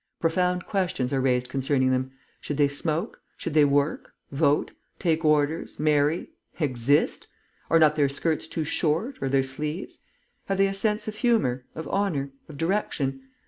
Profound 0.19 0.65
questions 0.65 1.13
are 1.13 1.21
raised 1.21 1.47
concerning 1.47 1.91
them. 1.91 2.09
Should 2.39 2.57
they 2.57 2.67
smoke? 2.67 3.21
Should 3.37 3.53
they 3.53 3.65
work? 3.65 4.13
Vote? 4.31 4.71
Take 4.97 5.23
Orders? 5.23 5.79
Marry? 5.79 6.31
Exist? 6.59 7.27
Are 7.69 7.77
not 7.77 7.95
their 7.95 8.09
skirts 8.09 8.47
too 8.47 8.63
short, 8.63 9.19
or 9.21 9.29
their 9.29 9.43
sleeves? 9.43 9.99
Have 10.45 10.57
they 10.57 10.65
a 10.65 10.73
sense 10.73 11.07
of 11.07 11.17
humour, 11.17 11.65
of 11.75 11.87
honour, 11.87 12.31
of 12.49 12.57
direction? 12.57 13.27